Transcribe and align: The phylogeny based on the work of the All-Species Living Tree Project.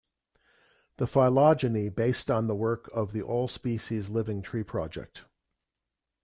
The 0.97 1.05
phylogeny 1.05 1.89
based 1.89 2.31
on 2.31 2.47
the 2.47 2.55
work 2.55 2.89
of 2.91 3.11
the 3.11 3.21
All-Species 3.21 4.09
Living 4.09 4.41
Tree 4.41 4.63
Project. 4.63 5.25